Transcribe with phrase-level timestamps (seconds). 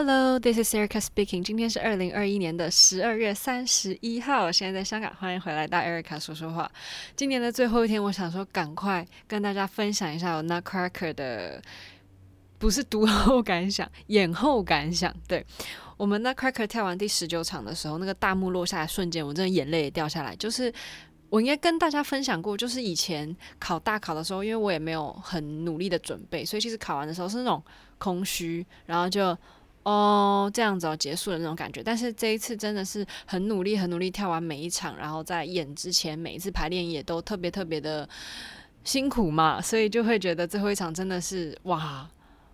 [0.00, 1.42] Hello, this is Erica speaking.
[1.42, 6.70] 今天是二零二一年的十二月三十一号，现在在香港，欢迎回来到 Erica 说说话。
[7.16, 11.60] 今年的最后一天，我想说赶快跟大家分享一下我 Nutcracker 的，
[12.60, 15.12] 不是读后感想，演后感想。
[15.26, 15.44] 对，
[15.96, 20.72] 我们 Nutcracker 跳完第十九场的时候，那个大幕落下来瞬间，我真的眼泪也掉下来，就是。
[21.30, 27.62] 我应该跟大家分享过，就是以前考大考的时候，因为我也没有很努力的准备，所以其实考完的时候是那种
[27.98, 29.36] 空虚，然后就
[29.88, 31.82] 哦这样子哦结束了那种感觉。
[31.82, 38.08] 但是这一次真的是很努力、很努力跳完每一场，然后在演之前每一次排练也都特别特别的
[38.84, 42.08] 辛苦嘛，所以就会觉得最后一场真的是哇。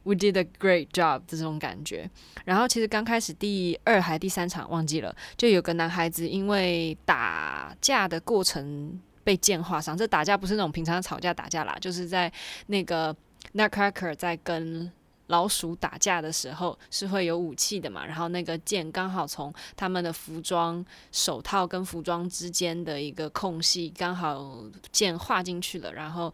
[0.07, 2.11] We did a great job 这种感觉。
[2.45, 9.97] 然后其实刚开始第二还第三场忘记了，就有个男孩子因为打架的过程被剑划伤。
[9.97, 12.31] 这打架不是那种平常吵架打架啦，就是在
[12.67, 13.17] 那个
[13.55, 14.93] Nutcracker 在跟
[15.29, 18.05] 老鼠打架的时候是会有武器的嘛。
[18.05, 26.33] 然后那个剑刚好从他们的服装手套跟服装之间的一个空隙刚好剑划进去了，然后。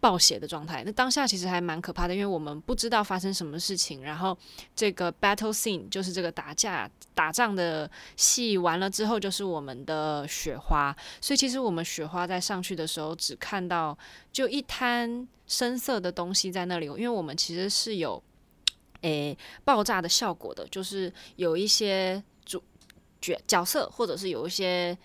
[0.00, 4.02] 爆血的状态，那当下其实还蛮可怕的，因为我们不知道发生什么事情。
[4.02, 4.36] 然后
[4.74, 10.96] 这个 battle scene 就是这个打架打仗的戏完了之后，就是我们的雪花。
[11.20, 13.96] 所以其实我们雪花在上去的时候，只看到
[14.32, 18.22] 就一滩深色的东西在那里，因为我们其实是有
[19.02, 22.62] 诶爆炸的效果的，就是有一些主
[23.20, 24.96] 角角色或者是有一些。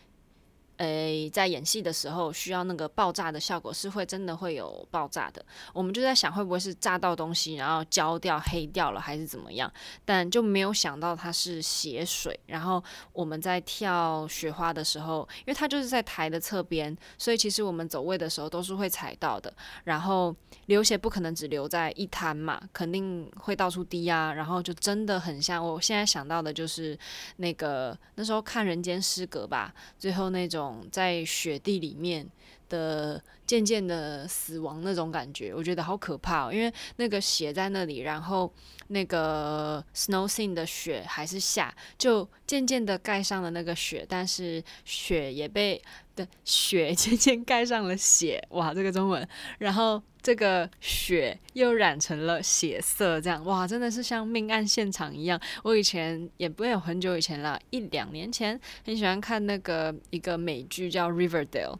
[0.78, 5.44] 诶，在演戏的时候需要那个爆炸的效果，是会真的会有爆炸的。
[5.72, 9.72] 我们就在想，会不会是炸到东西，然后焦掉、黑掉了，还是怎么样？
[10.04, 12.38] 但就没有想到它是血水。
[12.48, 19.54] 然后我们在跳雪花的时候，因为它就是在台的侧边，所以其实我们走位的时候都是会踩到的。
[19.86, 24.34] 然后流血不可能只留在一滩嘛，肯定会到处滴啊。
[24.34, 27.00] 然后就真的很像，我现在想到的就是
[27.38, 30.65] 那个那时候看《人间失格》吧，最后那种。
[30.92, 32.28] 在雪地里面
[32.70, 38.52] 的渐渐的死亡那种感觉，我觉得好可怕哦，因为那个血在那里，然后
[38.88, 45.82] 那个 snow scene 的雪还是下，就渐渐的盖上了那个雪，但是雪也被
[46.16, 49.28] 的雪渐渐盖上了血，哇，这个中文，
[49.60, 55.40] 然后这个血又染成了血色，这样哇，真的是像命案现场一样。
[55.62, 61.76] 我以前也不会有很久以前了，一两年前很喜欢看那个一个美剧叫 Riverdale。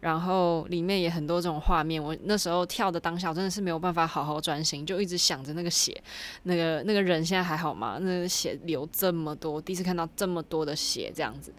[0.00, 5.94] 然后里面也很多这种画面，我那时候跳的当下真的是没有办法好好专心，就一直想着那个血，
[6.44, 7.98] 那个那个人现在还好吗？
[8.00, 11.52] 那个血流这么多，第一次看到这么多的血这样子，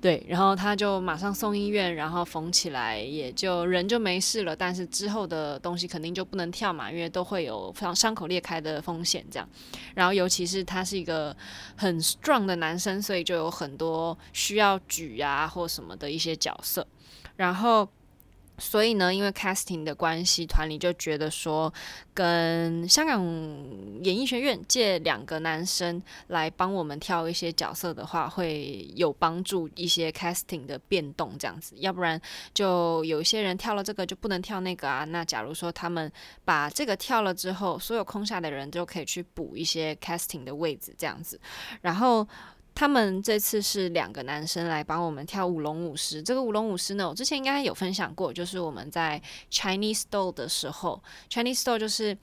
[0.00, 4.56] 对，然后他就马上送医院，然后缝起来，也就人就没事了。
[4.56, 9.46] 但是之后的东西肯定就不能跳嘛，因为都会有非常伤口裂开的风险这样。
[9.94, 11.36] 然后尤其是他是一个
[11.76, 16.86] 很壮的男生，所以就有很多需要举啊或什么的一些角色。
[17.36, 17.88] 然后，
[18.60, 21.72] 所以呢，因为 casting 的关系，团里就觉得说，
[22.12, 23.20] 跟香港
[24.04, 31.74] 演艺学院借两个男生来帮我们跳一些角色的话，会有帮助一些 casting 的变动这样子。
[31.78, 32.20] 要不然，
[32.52, 35.04] 就有一些人跳了这个就不能跳那个啊。
[35.04, 36.12] 那假如说他们
[36.44, 41.40] 把这个跳了之后，所有空下的人就可以去补一些 casting 的位置这样子。
[41.80, 42.28] 然后。
[42.80, 46.22] 他们这次是两个男生来帮我们跳舞龙舞狮。
[46.22, 49.20] 这个舞龙舞狮呢，我之前应该有分享过，就是我们在
[49.50, 52.16] Chinese Doll 的时候，Chinese Doll 就是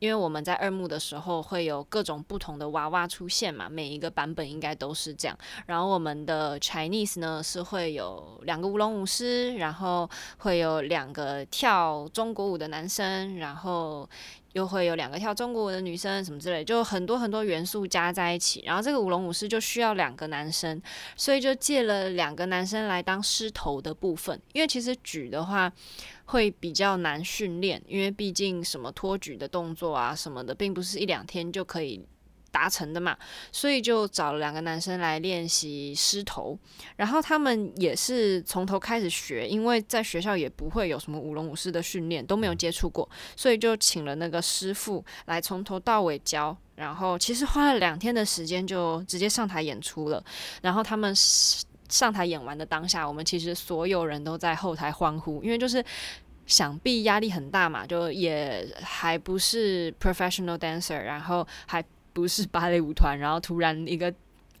[0.00, 5.38] 因为我们在二幕的时候会有各种不同的娃娃出现嘛，每一个版本应该都是这样。
[5.66, 14.10] 然后我们的 Chinese 呢是会有两个舞龙舞狮，然后会有两个跳中国舞的男生，然后。
[14.54, 18.62] 又会有两个跳中国舞的女生，什么之类，就很多很多元素加在一起。
[18.64, 20.80] 然后这个舞龙舞狮就需要两个男生，
[21.16, 24.40] 所以就借了两个男生来当狮头的部分。
[24.52, 25.70] 因为其实举的话
[26.26, 32.06] 会比较难训练，因为毕竟什么托举的动作啊什么的，并不是一两天就可以。
[32.54, 33.18] 达成的嘛，
[33.50, 36.56] 所以就找了两个男生来练习狮头，
[36.94, 50.24] 然后他们也是从头开始学，因为在学校也不会有什么舞龙舞狮的训练，都没有接触过，所以就请了那个师傅来从头到尾教，然后其实花了两天的时间就直接上台演出了，
[50.62, 51.12] 然后他们
[51.88, 55.84] 上台演完的当下，我们其实所有人都在后台欢呼，因为就是
[56.46, 61.84] 想必压力很大嘛，就也还不是 professional dancer，然后还。
[62.14, 64.14] 不是芭蕾舞团，然后突然一个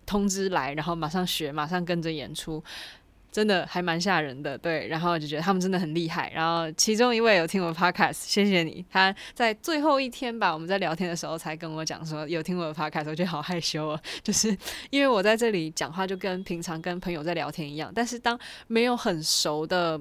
[0.04, 2.62] 通知来，然后马上学，马上跟着演出，
[3.32, 4.86] 真的还蛮吓人的，对。
[4.88, 6.30] 然后就觉得他们真的很厉害。
[6.34, 8.84] 然后其中一位有听我的 podcast，谢谢你。
[8.90, 14.56] 他在最后一天吧，我们在聊天的时候才跟我讲说有听我的 podcast，我觉得好害羞哦，就是
[14.90, 19.98] 因为我在这里讲话就跟平常跟朋友在聊天一样，但是当没有很熟的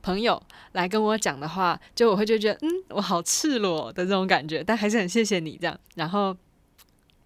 [0.00, 0.42] 朋友
[0.72, 4.64] 来跟我讲的话，就我会就觉得嗯，我好赤裸的这种感觉。
[4.64, 6.36] 但还是很谢谢你这样，然后。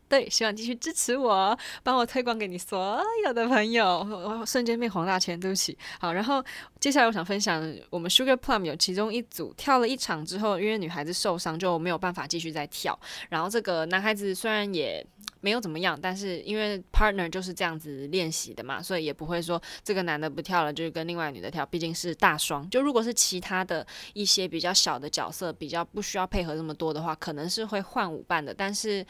[0.08, 3.98] 对，希望继续支持我，帮我推广给你所有的朋友。
[4.08, 5.76] 我瞬间变黄大千，对不起。
[6.00, 6.42] 好，然后
[6.80, 12.98] 接下来我想分享，我们 Sugar Plum 有其中一组跳了一场之后，因为女孩子受伤就没有办法继续再跳。
[13.28, 15.06] 然后这个男孩子虽然也
[15.40, 21.66] 没有怎么样，但是因为 partner 就是这样子练习的嘛，所以也不会说这个男的不跳了，就跟另外女的跳。
[21.66, 28.54] 毕竟是大双，就如果是其他的一些比较小的角色，比较不需要配合这么多的话，可能是会换舞伴的。
[28.54, 29.04] 但是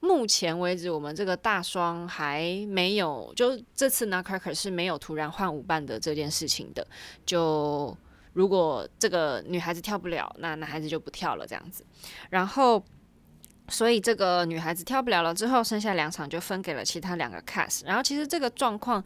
[0.00, 6.86] 目前为止，我们这个大双还没有，就这次 Nutcracker 是没有突然换舞伴的这件事情的。
[7.24, 7.96] 就
[8.32, 11.84] 如果这个女孩子跳不了，那男孩子就不跳了这样子。
[12.30, 12.82] 然后。
[13.68, 17.84] 所以这个女孩子跳不了了之后，剩下两场就分给了其他两个 cast。
[17.84, 19.02] 然后其实这个状况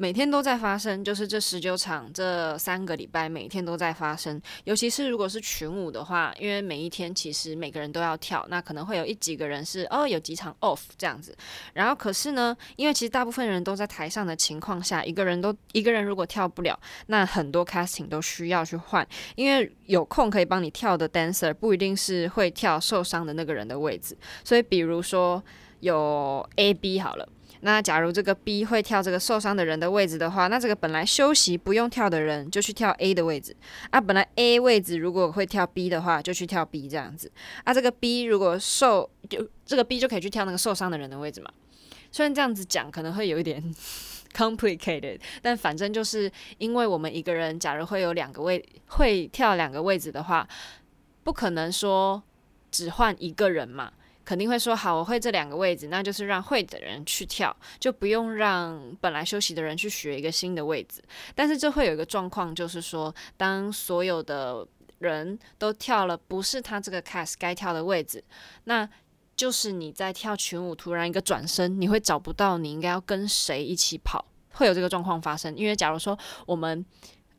[0.00, 4.40] 每天都在发生，就是这十九场这三个礼拜每天都在发生。
[4.64, 11.36] 尤其是如果是群舞的话，因为每一天其实每个人都要跳，那可能会有一几个人是哦有几场 off 这样子。
[11.74, 19.06] 然后可是呢，因为其实大部分人都在台上的情况下，一个人都一个人如果跳不了，那很多 casting 都需要去换，
[19.36, 24.16] 因为有空可以帮你跳的 dancer 不一定是会跳受伤的那个人的位置。
[24.42, 25.44] 所以，比如说
[25.80, 27.28] 有 A、B 好了，
[27.62, 33.54] 那假如这个 B 会跳这个受伤的人的位置的话，那这个本来休息不用跳的人就去跳 A 的位置
[33.90, 34.00] 啊。
[34.00, 37.30] 本来 A 位置如果会跳 B 的话，就去跳 B 这样子
[37.64, 37.74] 啊。
[37.74, 41.50] 这个 B 如果受就这个 B 就可以去跳那个受伤的人的位置嘛。
[42.10, 43.62] 虽然这样子讲可能会有一点
[44.34, 50.48] complicated，但反正就是因为我们一个人假如会有两个位会跳两个位置的话，
[51.22, 52.22] 不可能说
[52.70, 53.92] 只换一个人嘛。
[54.30, 61.02] 肯定会说好，我会这两个位置，那就是让会的人去跳，就不用让本来休息的人去学一个新的位置。
[61.34, 64.64] 但是这会有一个状况，就是说，当所有的
[64.98, 68.22] 人都跳了不是他这个 cast 该跳的位置，
[68.66, 68.88] 那
[69.34, 75.52] 就是你在跳群舞，突然一个转身，你会找不到你应该要跟谁一起跑，会有这个状况发生。
[75.56, 76.16] 因为假如说
[76.46, 76.86] 我们，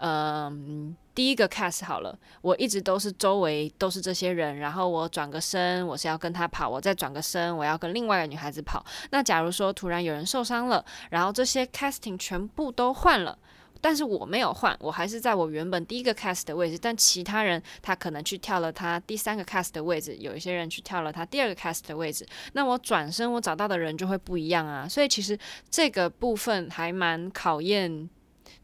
[0.01, 0.95] 嗯。
[1.13, 8.83] 第一个 cast 好了，我一直都是周围都是这些人，然后我转个身，我是要跟他跑，我再转个身，我要跟另外一个女孩子跑。
[9.09, 13.37] 那假如说突然有人受伤了，然后这些 casting 全部都换了，
[13.81, 25.37] 但是我没有换，我还是在我原本第一个 cast 的位置，但其他人他可能去跳了他第三个 cast 的位置，有一些人去跳了他第二个 cast 的位置，那我转身我找到的人就会不一样啊，所以其实
[25.69, 28.09] 这个部分还蛮考验。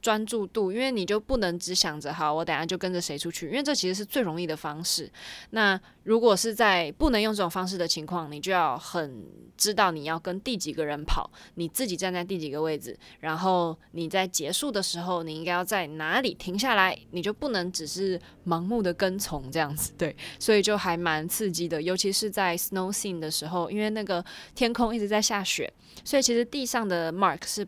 [0.01, 5.11] 专注度，因为你就不能只想着好，我等下就跟着谁出去，因为这其实是最容易的方式。
[5.51, 9.25] 那如果是在不能用这种方式的情况，你就要很
[9.57, 19.91] 知道你要跟第几个人跑，你自己站在第几个位置，然后你在结束的时候，你应该要在哪里停下来，你就不能只是盲目的跟从这样子。
[19.97, 24.23] 对，所以就还蛮刺激的，尤其是在 snow scene 的时候，因为那个
[24.55, 25.71] 天空一直在下雪，
[26.03, 27.67] 所以其实地上的 mark 是。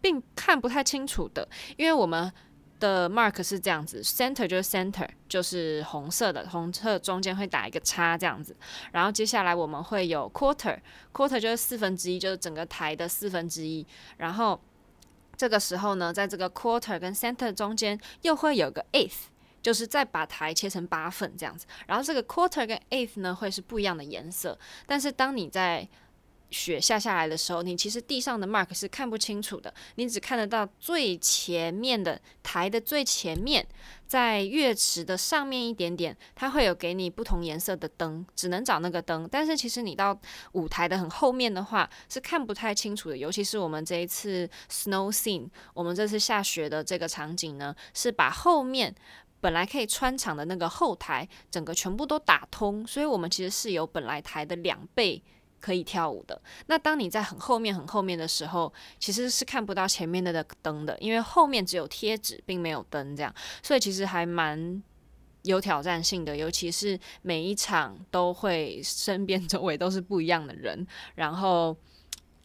[0.00, 2.32] 并看不太清楚的，因为我们
[2.78, 8.56] 的 mark 是这样子，center 就是 center，就是红色的，红色中间会打一个叉这样子。
[8.92, 13.86] 然后接下来我们会有 quarter，quarter 就是四分之一，就是整个台的四分之一。
[14.16, 14.58] 然后
[15.36, 19.24] 这个时候呢，在这个 quarter 跟 center 中间又会有个 eighth，
[19.60, 21.66] 就是再把台切成八份这样子。
[21.86, 25.86] 然后这个 quarter 跟 eighth 呢会是不一样的颜色，但是当你在
[26.50, 33.66] 雪下下来的时候，你其实地上的 mark 是看不清楚的，你只看得到最前面的台的最前面，
[34.06, 39.28] 在乐池的上面一点点，它会有给你不同颜色的灯，只能找那个灯。
[39.30, 40.18] 但是其实你到
[40.52, 43.16] 舞台的很后面的话，是看不太清楚的。
[43.16, 48.94] 尤其是我们这一次 snow scene，我们这次下雪的这个场景呢，是把后面
[49.40, 55.22] 本来可以穿场的那个后台，整个全部都打通，所以我们其实是有本来台的两倍。
[55.60, 56.40] 可以跳舞的。
[56.66, 64.82] 那当你在很后面、很后面的时候，其实是看不到前面的的灯的，因为后面只有贴纸，并没有灯，这样，所以其实还蛮
[65.42, 66.36] 有挑战性的。
[66.36, 71.76] 尤其是每一场都会身边周围都是不一样的人，然后。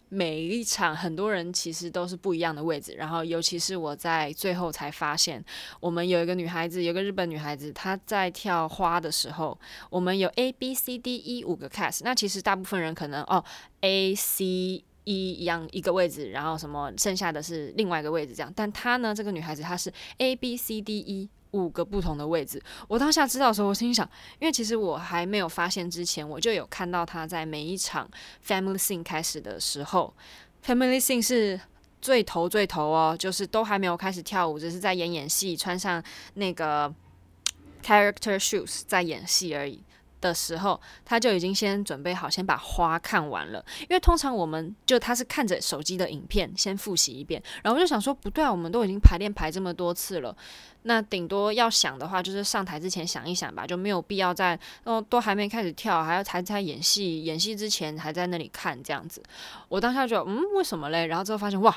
[0.10, 5.44] 每一场很多人其实都是不一样的位置，然后尤其是我在最后才发现，
[5.80, 9.58] 我们有一个女孩子，有个日本女孩子，她在跳花的时候，
[9.90, 13.44] 我们有 A B C D E 五个 cast，那其实大部分人可能哦
[13.82, 18.52] A C 一一样一个位置，然后什么剩下的是另外一个位置这样。
[18.56, 22.62] 但她呢，这个女孩子她是 A B C D E 五个不同的位置。
[22.88, 24.08] 我当下知道的时候，我心想，
[24.40, 28.10] 因为其实我还没有发现之前，我就有看到他在每一场
[28.46, 30.14] Family sing 开始的时候
[30.66, 31.60] ，Family sing 是
[32.02, 36.94] 最头最头哦，就是都还没有开始跳舞，只是在演演戏，穿上那个
[37.84, 39.82] character shoes 在演戏而已。
[40.22, 43.64] 的时候，他就已经先准备好，先把花看完了。
[43.82, 50.36] 因为通常我们就他是看着手机的影片先复习一遍，然后就想说不对啊，我们都已经排练排这么多次了，
[50.84, 59.22] 那顶多要想的话就是上台之前想一想吧，就没有必要在哦都还没开始跳，还要才在演戏，演戏之前还在那里看这样子。
[59.68, 61.06] 我当下就嗯，为什么嘞？
[61.06, 61.76] 然后之后发现哇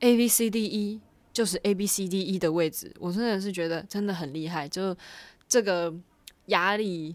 [0.00, 1.00] ，A B C D E
[1.32, 4.96] 就是 A B C D E 的位置，我真的是觉得真的很厉害，就
[5.46, 5.94] 这个
[6.46, 7.14] 压力。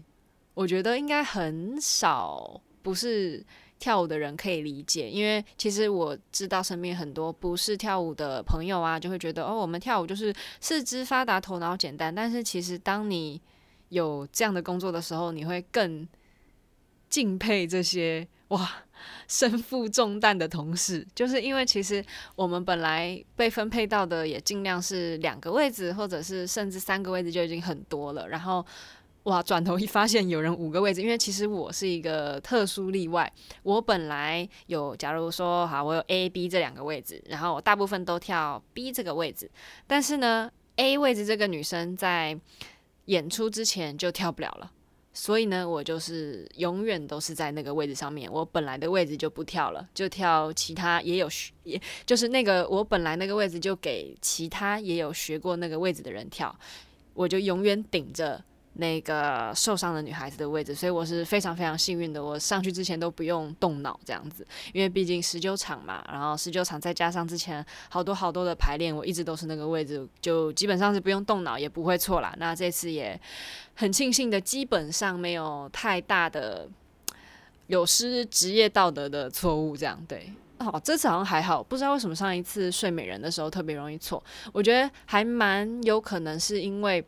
[0.54, 3.42] 我觉得应该很少不是
[3.78, 12.14] 跳舞的人可以理解，因为其实我知道身边很多不是跳舞的朋友啊，就会觉得哦，我们跳舞就是四肢发达、头脑简单。
[12.14, 13.40] 但是其实当你
[13.88, 16.06] 有这样的工作的时候，你会更
[17.08, 18.68] 敬佩这些哇
[19.26, 22.04] 身负重担的同事，就是因为其实
[22.36, 28.64] 我们本来被分配到的也尽量是两个位置，或者是甚至三个位置就已经很多了，然后。
[29.24, 29.40] 哇！
[29.40, 33.32] 转头一发现有人五个位置，因为其实我是一个特殊例外。
[33.62, 39.48] 我本来有，假如说好，我有 A、B 这两个位置，然后我大部分都跳 B 这个位置。
[39.86, 42.36] 但是呢，A 位置这个女生在
[43.04, 44.72] 演出之前就跳不了了，
[45.12, 48.28] 所以呢，我就是永远都是在那个位置上面。
[48.28, 56.52] 我本来的位置就不跳了，就跳其他也有学，也就是那个我本来那个位置就给其他也有学过那个位置的人跳，
[57.14, 58.42] 我就永远顶着。
[58.74, 62.24] 那个受伤的女孩子的位置，所以我是非常非常幸运的。
[62.24, 72.34] 我上去之前都不用动脑这样子，因为毕竟十九场嘛，然后十九场再加上之前好多好多的排练，我一直都是那个位置，就基本上是不用动脑也不会错啦。
[72.38, 73.20] 那这次也
[73.74, 76.66] 很庆幸的，基本上没有太大的
[77.66, 80.32] 有失职业道德的错误，这样对。
[80.58, 87.04] 哦，这次好像还好，不知道为什么上一次睡美人的时候特别容易错，我觉得还蛮有可能是因为。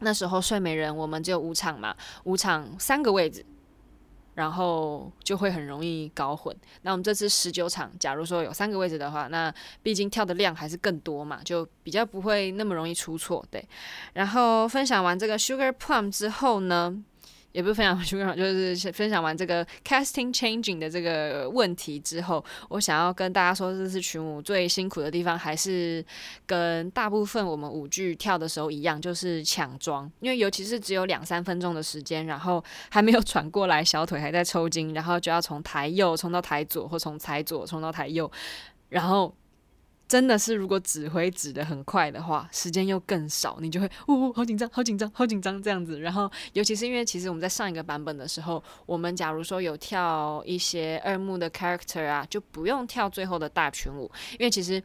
[0.00, 3.44] 那时候睡美人我们就五场嘛，五场三个位置，
[4.34, 6.56] 然后就会很容易搞混。
[6.82, 9.52] 那我们这次十九场，假如说有三个位置的话，那
[9.82, 13.44] 毕竟跳的量还是更多嘛，就比较不会那么容易出错。
[13.50, 13.66] 对，
[14.12, 16.96] 然后分享完这个 Sugar Plum 之后呢，
[17.52, 26.04] 也不是分享完， 就是分享完这个 casting changing 的这个问题之后，我想要跟大家说，这次群舞最辛苦的地方还是
[26.46, 30.10] 跟大部分我们舞剧跳的时候一样，就是抢妆。
[30.20, 38.30] 因为尤其是只有两三分钟的时间，然后还没有喘过来，小腿还在抽筋，然后就要从台右冲到台左，或从台左冲到台右，
[38.88, 39.34] 然后。
[40.08, 46.00] 真的是，如果指挥指的很快的话，时间又更少，你就会呜呜，好紧张，好紧张，好紧张这样子。
[46.00, 54.82] 然后，尤其是因为其实我们在上一个版本的时候，我们假如说有跳一些二幕的 character 啊，就不用跳最后的大群舞，因为其实。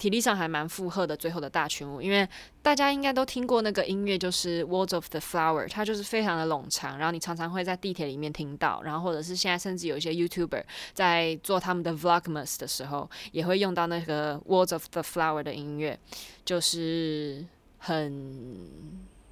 [0.00, 2.26] 体力上还蛮负荷的，最后的大群舞，因为
[2.62, 10.64] 大家应该都听过那个音乐，就是《Words of the Flower》，它就是非常的冗长，然后你常常会在地铁里面听到，然后或者是现在甚至有一些 YouTuber
[10.94, 15.98] 在做他们的 Vlogmas 的时候，也会用到那个《Words of the Flower》的音乐，
[16.46, 17.44] 就是
[17.76, 18.56] 很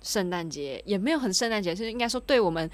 [0.03, 2.71] 圣诞节，也没有很圣诞节，是应该说对我们。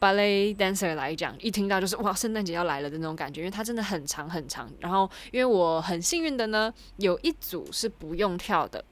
[0.00, 4.66] Ballet dancer 来讲，一听到就是哇，圣诞节要来了的那种感觉，因为它真的很长很长。
[4.80, 8.82] 然后，因为我很幸运的呢，有一组是不用跳的，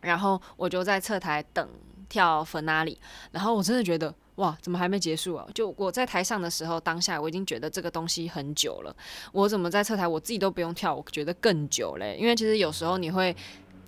[0.00, 1.68] 然后我就在侧台等
[2.08, 2.96] 跳 finale。
[3.32, 5.46] 然后我真的觉得哇，怎么还没结束啊？
[5.54, 8.96] 就我在台上的时候，当下我已经觉得这个东西很久了。
[9.32, 12.16] 我怎么在侧台我自己都不用跳，我觉得更久嘞。
[12.18, 13.36] 因为其实有时候你会。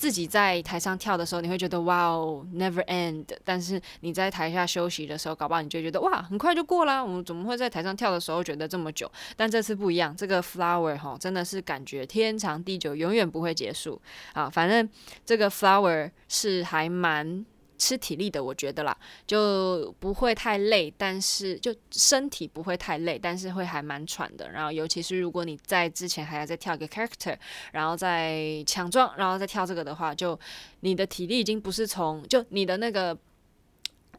[0.03, 3.25] 自己在台上跳的时候，你会觉得哇哦，never end。
[3.45, 7.01] 但是你在台下休息的时候，搞不好你就觉得哇，很快就过啦。
[7.01, 9.09] 我们怎么会在台上跳的时候觉得这么久？
[9.37, 14.51] 但这次不一样，这个 flower 哈，真的是感觉天长地久，永远不会结束啊。
[14.51, 14.89] 反正
[15.25, 17.47] 这个 flower 是还蛮。
[17.83, 18.97] 吃体力的，我觉得啦，
[19.27, 24.49] 就不会太累，但是就身体不会太累，但是会还蛮喘的。
[24.49, 27.37] 然后，尤其是如果你在之前还要再跳一个 character，
[27.73, 30.39] 然后再抢妆，然后再跳这个的话，就
[30.79, 33.19] 你的体力已经不是从就你的那个，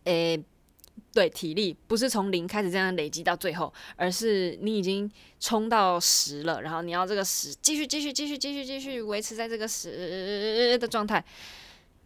[0.03, 0.37] 诶、
[1.13, 11.23] 对，体力不是从零开始这样累积到最后，而是你已经冲到十了，然后你要这个十继续继续继续继续继续维持在这个十的状态。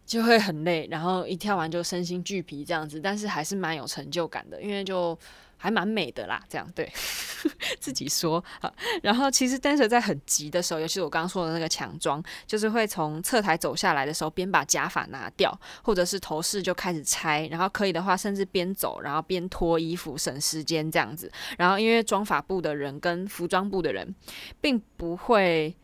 [0.08, 5.16] 就会很累，然后一跳完就身心俱疲这样子，但是还是蛮有成就感的，因为就
[5.58, 6.90] 还蛮美的啦，这样对
[7.78, 8.72] 自己说好。
[9.02, 21.30] 然后其实 dancer 在很急的时候，尤其是我刚刚说的那个强装，就是会从侧台走下来的时候，边把假发拿掉，或者是头饰就开始拆，然后可以的话，甚至边走然后边脱衣服，省时间这样子。
[21.58, 24.14] 然后因为妆发部的人跟服装部的人
[24.58, 25.76] 并不会。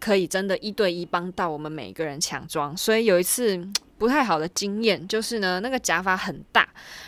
[0.00, 3.56] 可以真的一对一帮到我们每个人抢装，所以有一次
[3.98, 6.66] 不太好的经验就是呢，那个假发很大，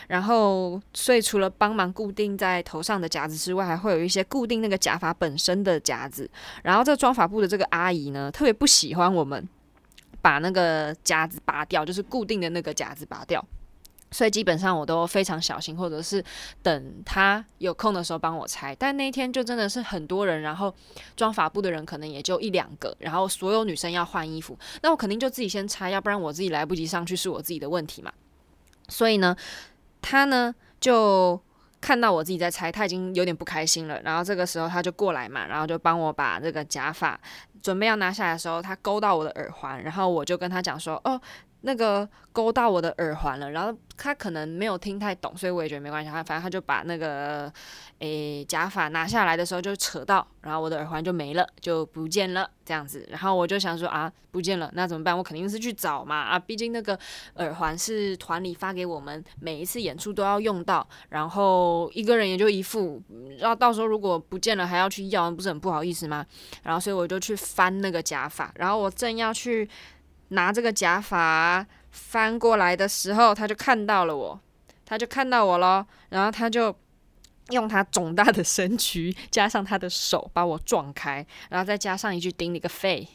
[0.08, 6.30] 然后所以除了帮忙固定在头上的夹子之外，还会有一些固定那个假发本身的夹子。
[6.62, 9.48] 然后这个妆发部的这个阿姨呢，特别不喜欢我们
[10.20, 13.42] 把那个夹子拔掉，就是固定的那个夹子拔掉。
[14.12, 16.22] 所以基本上我都非常小心，或者是
[16.62, 18.76] 等他有空的时候帮我拆。
[18.76, 20.72] 但那一天就真的是很多人，然后
[21.16, 28.12] 妆发部的人可能也就一两个，然后所有女生要换衣服，那我肯定就自己先拆，要不然我自己来不及上去是我自己的问题嘛。
[28.88, 29.34] 所以呢，
[30.02, 31.40] 他呢就
[31.80, 33.98] 看到我自己在拆，他已经有点不开心了。
[34.02, 37.18] 然后这个时候他就过来嘛，然后就帮我把这个假发
[37.62, 41.18] 准备要拿下来的时候，他勾到我的耳环，然后我就跟他讲说：“哦。”
[41.62, 46.10] 那个勾到我的耳环了，然后他可能没有听太懂，所以我也觉得没关系。
[46.10, 47.52] 他反正他就把那个
[48.00, 53.06] 诶假发拿下来的时候就扯到，然后我的耳环就没了，就不见了这样子。
[53.10, 55.16] 然后我就想说啊，不见了，那怎么办？
[55.16, 56.98] 我肯定是去找嘛啊，毕竟那个
[57.36, 63.00] 耳环是团里发给我们，每一次演出都要用到，然后一个人也就一副，
[63.38, 66.26] 然后到时候如果不见了还要去要，不是很不好意思吗？
[66.64, 69.68] 然后所以我就去翻那个假发，然后我正要去。
[70.32, 74.40] 拿这个假发翻过来的时候，他就看到了我，
[74.84, 76.74] 他就看到我咯，然后他就
[77.50, 83.06] 用他肿大的身躯加上他的手把我撞开，然后再加上一句“顶你个肺”。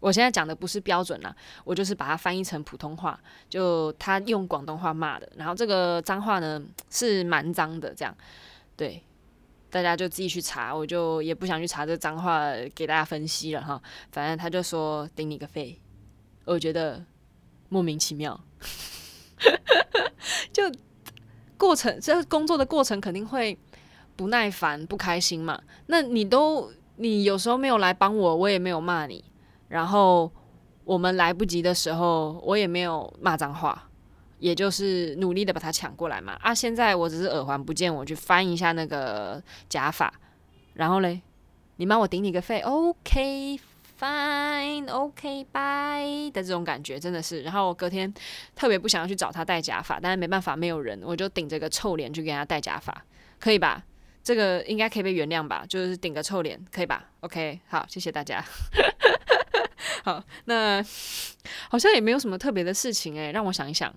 [0.00, 1.32] 我现在讲的不是标准啦，
[1.64, 5.30] 我就是把它翻译成普通话，就他用广东话骂的。
[5.36, 6.60] 然后这个脏话呢
[6.90, 8.12] 是蛮脏的，这样
[8.74, 9.00] 对，
[9.70, 13.80] 大家就自己去查，我就也不想去查这脏话给大家分析了哈。
[14.10, 15.78] 反正他就说“顶你个肺”。
[16.44, 17.04] 我觉得
[17.68, 18.38] 莫名其妙，
[20.52, 20.64] 就
[21.56, 23.56] 过程这工作的过程肯定会
[24.16, 25.60] 不耐烦、不开心嘛。
[25.86, 29.24] 那你都你有时候没有来帮我，我也没有骂你。
[29.68, 30.30] 然后
[30.84, 33.88] 我们来不及的时候，我也没有骂脏话，
[34.38, 36.34] 也就是努力的把它抢过来嘛。
[36.42, 40.12] 啊，现在我只是耳环不见，我去翻一下那个假发，
[40.74, 41.22] 然后嘞，
[41.76, 43.60] 你骂我顶你个肺，OK。
[44.02, 48.12] Fine, OK, bye 的这种感觉真的是，然后我隔天
[48.56, 53.04] 特别不想要去找他戴假发，但是没办法，没有人，我就顶着个臭脸去给他戴假发，
[53.38, 53.84] 可以吧？
[54.24, 55.64] 这个应该可以被原谅吧？
[55.68, 58.44] 就是顶个臭脸，可以吧？OK，好，谢谢大家。
[60.02, 60.84] 好，那
[61.68, 63.92] 好像也没有什么特别的事情诶，让我想一想。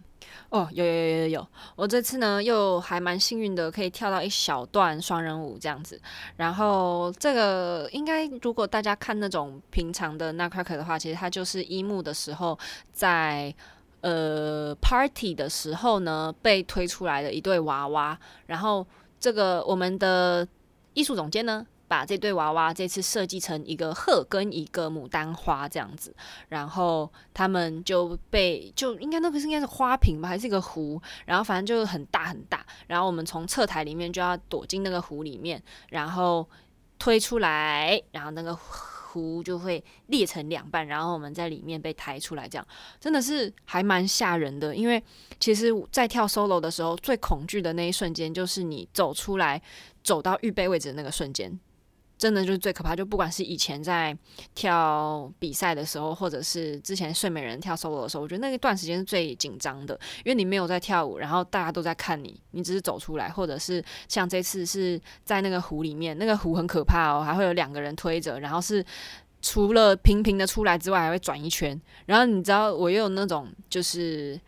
[0.50, 6.00] 哦，有有有有有，我这次呢又还蛮幸运的，可以跳到一小段双人舞这样子。
[6.36, 12.58] 然后这个应该如果大家看那种平常的 Nutcracker 的话，其实它就是一幕的时候
[12.94, 13.54] 在
[14.02, 18.18] 呃 party 的时候呢被推出来的一对娃娃。
[18.46, 18.86] 然后
[19.20, 20.48] 这个我们的
[20.94, 26.16] 艺术总监呢，把这对娃娃这次设计成一个鹤跟一个牡丹花这样子，
[26.50, 36.48] 然后他们就被就应该那个是应该是花瓶吧，还是一个壶，然后反正就是很大很大，然后我们从侧台里面就要躲进那个壶里面，然后
[36.98, 42.68] 推出来，然后那个壶就会裂成两半，然后我们在里面被抬出来，这样
[43.00, 45.02] 真的是还蛮吓人的，因为
[45.40, 49.62] 其实，在跳 solo 的时候，最恐惧的那一瞬间就是你走出来，
[50.04, 51.58] 走到预备位置的那个瞬间。
[52.18, 54.18] 真的就是最可怕，就不管是以前在
[54.54, 68.84] 跳比赛的时候，或者是之前睡美人跳 solo 的时候，我觉得那一段时间是最紧张的，因为你没有在跳舞，然后大家都在看你，你只是走出来，或者是像这次是在那个湖里面，那个湖很可怕哦，还会有两个人推着，然后是
[69.42, 74.40] 除了平平的出来之外，还会转一圈，然后你知道我又有那种就是。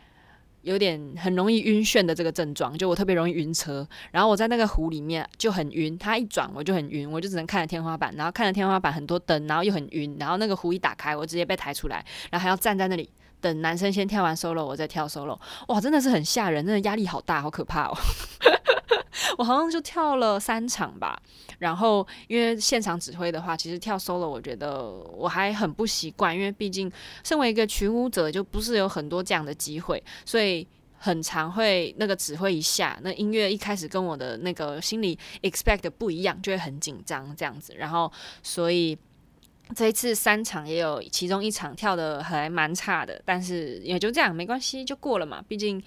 [0.62, 17.98] 有点很容易晕眩的这个症状，就我特别容易晕车，然后我在那个湖里面就很晕，它一转我就很晕，我就只能看着天花板，然后看着天花板很多灯，然后又很晕，然后那个湖一打开，我直接被抬出来，然后还要站在那里等男生先跳完 solo，我再跳 solo，哇，真的是很吓人，真的压力好大，好可怕哦。
[19.38, 21.17] 我好像就跳了三场吧，
[21.60, 26.91] 然后因为现场指挥的话，其实跳 solo 我觉得我还很不习惯，因为毕竟
[27.23, 38.97] 身为一个群舞者，就不是有很多这样的机会，所以很常会那个指挥一下，那音乐一开始跟我的那个心里 expect 不一样，就会很紧张这样子，然后所以
[39.76, 45.43] 这一次三场也有其中一场跳得还蛮差的，但是也就这样，没关系，就过了嘛。
[45.47, 45.80] 毕竟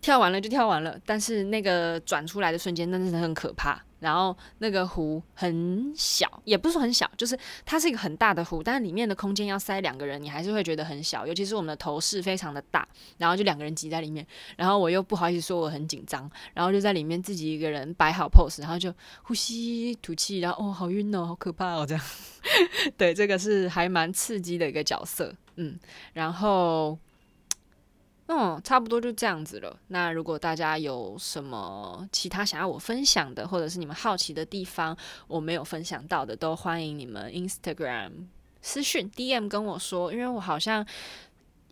[0.00, 3.82] 跳完了就跳完了，但是那个转出来的瞬间真的是很可怕。
[4.00, 11.26] 然后那个湖很小，也不是说很小，就是它是一个很大的湖，但是里面的空间要塞两个人，你还是会觉得很小。
[11.26, 14.24] 尤其是我们的头饰非常的大，然后就两个人挤在里面，
[14.56, 22.04] 然后我又不好意思说我很紧张，然后就在里面自己一个人摆好 pose，然后就呼吸吐气，然后哦好晕哦，好可怕哦这样。
[22.96, 25.76] 对，这个是还蛮刺激的一个角色，嗯，
[26.12, 26.96] 然后。
[28.28, 29.76] 嗯，差不多就这样子了。
[29.88, 38.12] 那如果大家有什么其他想要我分享的，或者是你们好奇的地方，我没有分享到的，都欢迎你们 Instagram
[38.62, 40.86] 私讯 DM 跟我说，因为我好像。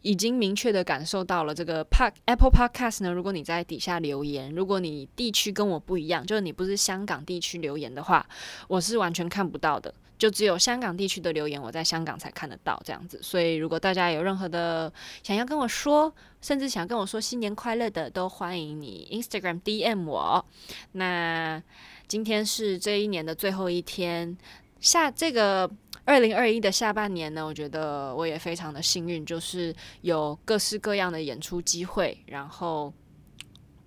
[0.03, 3.11] 已经明确的感受到了这个 Pod Apple Podcast 呢。
[3.11, 8.25] 如果你在底下留言，如果你地区跟我不一样，就是你不是香港地区留言的话，
[8.69, 9.93] 我是完全看不到的。
[10.19, 13.19] 就只有香港地区的留言，我在香港才看得到这样子。
[13.23, 20.45] 所以，如果大家有任何的想要跟我说，甚至想跟我说新年快乐的，都欢迎你 Instagram DM 我。
[20.93, 21.63] 那
[22.09, 24.37] 今天是这一年的最后一天，
[24.81, 25.71] 下这个。
[26.09, 32.95] 二零二一的下半年呢，我觉得我也非常的幸运，就是有各式各样的演出机会，然后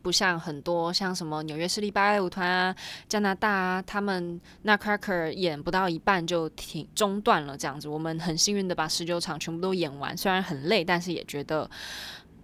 [0.02, 2.76] 不像很多像什么纽约市立芭蕾舞团啊、
[3.08, 7.88] 加拿大啊，他们 Nutcracker 演不到一半就停中断了这样子。
[7.88, 11.70] 我们很幸运的把十九场全部都演完，虽然很累，但是也觉得。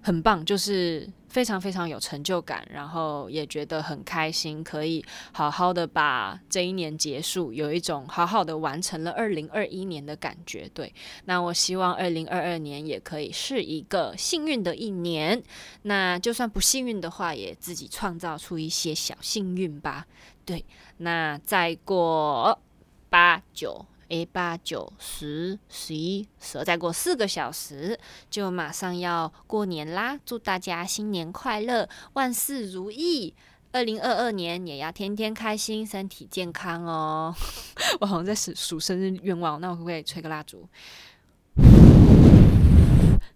[0.06, 10.70] 很棒，就是非常非常有成就感，然后也觉得很开心，可以好好的把这一年结束，有一种好好的完成了二零二一年的感觉。
[10.76, 10.94] 对，
[11.26, 15.42] 那我希望二零二二年也可以是一个幸运的一年。
[15.82, 20.06] 那就算不幸运的话，也自己创造出一些小幸运吧。
[20.46, 20.64] 对，
[20.98, 22.62] 那再过
[23.10, 23.84] 八九。
[24.10, 30.20] A 八九十十一十二，再过四个小时就马上要过年啦！
[30.26, 33.34] 祝大家新年快乐，万事如意！
[33.72, 37.36] 二零二二年也要天天开心，身体健康哦！
[38.00, 40.68] 我好像在数数生日愿望，那我可不可以吹个蜡烛？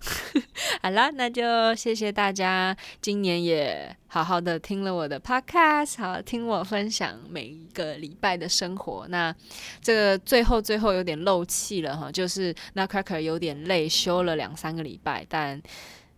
[0.81, 9.05] 好了，那就谢谢大家，今年也好好的听了我的 podcast，好听我分享每一个礼拜的生活。
[9.09, 9.35] 那
[9.81, 15.61] 这个最后最后有点漏气了哈，就是那 cracker 有点累，休了两三个礼拜，但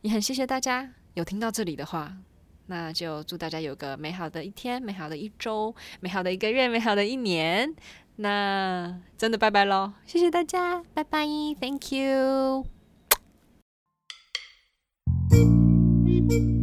[0.02, 2.14] 也很谢谢大家有听到这里的话，
[2.68, 7.74] 那就祝大家有个美好的一天、美好的一周、美好的一个月、美好的一年。
[8.18, 11.26] 那真的拜拜喽，谢谢大家，拜拜
[11.60, 12.81] ，Thank you
[16.12, 16.61] ，Thank you。